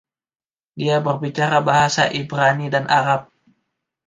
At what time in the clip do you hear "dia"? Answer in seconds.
0.79-0.97